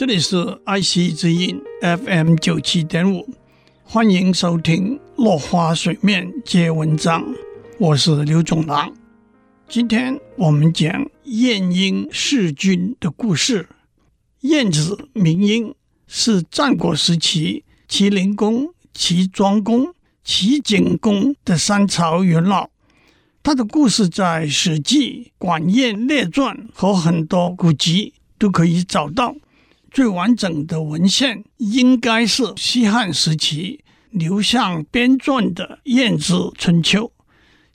[0.00, 3.28] 这里是爱惜之音 FM 九七点五，
[3.84, 7.22] 欢迎收听《落花水面皆文章》，
[7.78, 8.90] 我是刘总郎。
[9.68, 13.68] 今天我们讲晏婴弑君的故事。
[14.40, 15.74] 晏子名婴，
[16.06, 19.94] 是战国时期齐灵公、齐庄公、
[20.24, 22.70] 齐景公的三朝元老。
[23.42, 29.36] 他的故事在《史记》《管晏列传》和很多古籍都可以找到。
[29.90, 33.80] 最完整的文献应该是西汉时期
[34.10, 37.06] 刘向编撰的《晏子春秋》，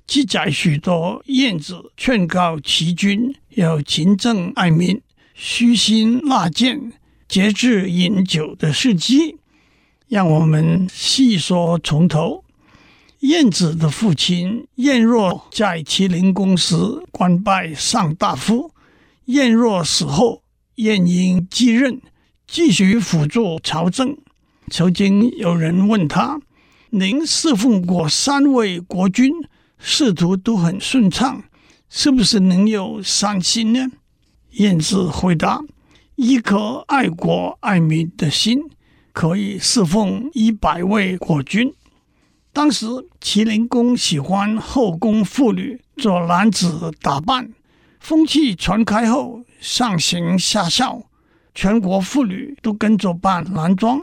[0.07, 5.01] 记载许多晏子劝告齐军要勤政爱民、
[5.33, 6.93] 虚心纳谏、
[7.27, 9.37] 节制饮酒的事迹。
[10.07, 12.43] 让我们细说从头。
[13.21, 16.75] 晏子的父亲晏若在齐灵公时
[17.11, 18.71] 官拜上大夫，
[19.25, 20.43] 晏若死后。
[20.75, 22.01] 晏婴继任，
[22.45, 24.17] 继续辅助朝政。
[24.69, 26.41] 曾经有人问他
[26.91, 29.31] ：“您侍奉过三位国君，
[29.77, 31.43] 仕途都很顺畅，
[31.87, 33.87] 是不是能有三心呢？”
[34.57, 35.61] 晏子回答
[36.15, 38.59] ：“一颗爱国爱民的心，
[39.13, 41.73] 可以侍奉一百位国君。”
[42.51, 42.85] 当时
[43.21, 47.53] 齐灵公喜欢后宫妇女做男子打扮。
[48.07, 51.01] 风气传开后，上行下效，
[51.55, 53.99] 全国妇女都跟着扮男装。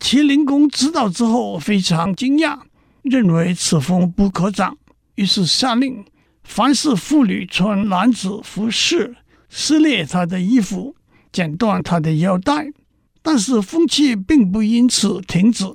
[0.00, 2.58] 麒麟公知道之后非常惊讶，
[3.02, 4.78] 认为此风不可长，
[5.16, 6.02] 于是下令：
[6.42, 9.14] 凡是妇女穿男子服饰，
[9.50, 10.96] 撕裂她的衣服，
[11.30, 12.72] 剪断她的腰带。
[13.20, 15.66] 但是风气并不因此停止。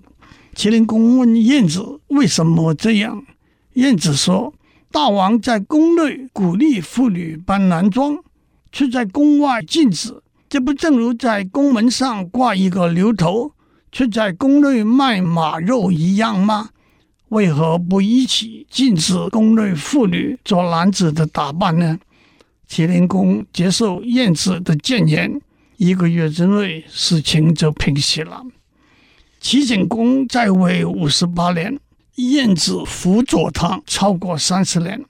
[0.56, 3.24] 麒麟公问晏子为什么这样，
[3.74, 4.52] 晏子说。
[4.92, 8.18] 大王在宫内鼓励妇女扮男装，
[8.72, 13.52] 却在宫外禁止，这不正如在宫门上挂一个牛头，
[13.92, 16.70] 却在宫内卖马肉一样吗？
[17.30, 22.00] 为何不一起禁止宫内妇女做男子的打扮呢？
[22.68, 25.42] 齐灵公接受晏子的谏言，
[25.76, 28.42] 一个月之内事情就平息了。
[29.40, 31.78] 齐景公在位五十八年。
[32.18, 35.04] 晏子辅佐他超过三十年。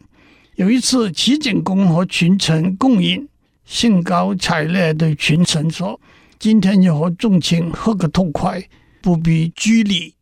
[0.55, 3.25] 有一次，齐景公和群臣共饮，
[3.63, 5.99] 兴高采烈对群臣说
[6.37, 8.61] ：“今天要和众卿喝个痛快，
[9.01, 10.15] 不必拘礼。”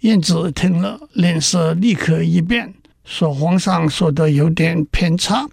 [0.00, 2.72] 晏子听了，脸色立刻一变，
[3.04, 5.46] 说：“皇上说的有点偏差。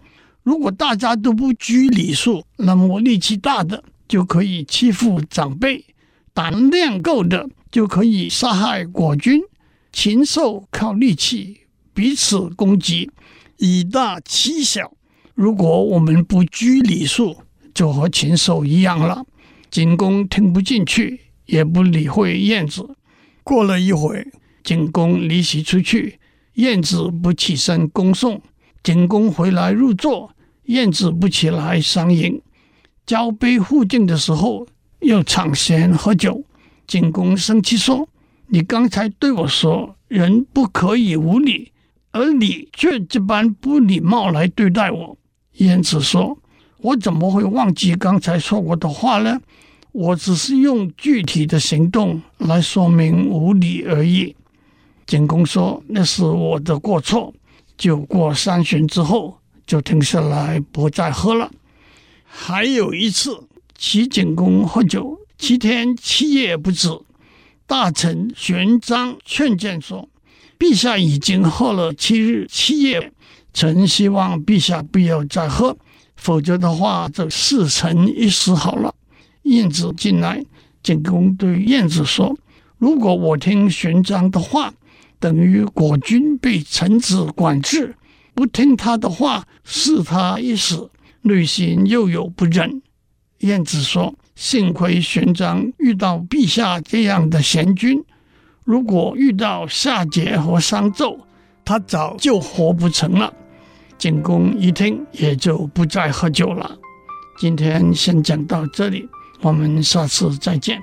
[0.44, 5.84] 如果大家都不拘礼数，那么力气大的就可以欺负长辈，
[6.34, 9.42] 胆量够的就可以杀害国君。”
[9.92, 11.62] 禽兽靠力气
[11.94, 13.12] 彼此攻击，
[13.58, 14.94] 以大欺小。
[15.34, 17.38] 如果我们不拘礼数，
[17.74, 19.26] 就和禽兽一样了。
[19.72, 22.96] 景公听不进去，也不理会晏子。
[23.44, 24.28] 过了一会，
[24.64, 26.20] 景公离席出去，
[26.54, 28.42] 晏子不起身恭送。
[28.84, 30.34] 景公回来入座，
[30.66, 32.42] 晏子不起来相迎。
[33.06, 34.68] 交杯互敬的时候，
[35.00, 36.44] 又抢先喝酒。
[36.86, 38.08] 景公生气说。
[38.52, 41.72] 你刚才对我说，人不可以无礼，
[42.12, 45.16] 而你却这般不礼貌来对待我。
[45.58, 46.36] 晏子说
[46.82, 49.40] ：“我怎么会忘记刚才说过的话呢？
[49.92, 54.36] 我只是用具体的行动来说明无礼而已。”
[55.06, 57.32] 景公说：“那是我的过错。”
[57.78, 59.38] 酒过三巡之后，
[59.68, 61.52] 就停下来不再喝了。
[62.26, 63.44] 还有一次，
[63.78, 66.90] 齐景公喝酒，七天七夜不止。
[67.70, 70.10] 大臣玄章劝谏说
[70.58, 73.14] ：“陛下已经喝了七日七夜，
[73.54, 75.78] 臣希望陛下不要再喝，
[76.16, 78.96] 否则的话，这事成一死好了。”
[79.46, 80.44] 晏子进来，
[80.82, 82.36] 景公对晏子说
[82.80, 84.74] ：“如果我听玄章的话，
[85.20, 87.94] 等于国君被臣子管制；
[88.34, 90.90] 不听他的话，赐他一死，
[91.22, 92.82] 内心又有不忍。”
[93.42, 94.16] 晏子说。
[94.40, 98.02] 幸亏玄奘遇到陛下这样的贤君，
[98.64, 101.18] 如果遇到夏桀和商纣，
[101.66, 103.34] 他早就活不成了。
[103.98, 106.72] 景公一听，也就不再喝酒了。
[107.38, 109.10] 今天先讲到这里，
[109.42, 110.82] 我们下次再见。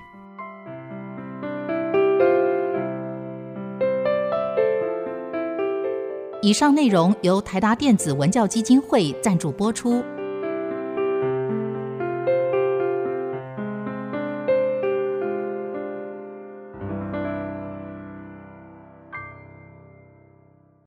[6.42, 10.04] 以上内容由台达电子文教基金会赞助播出。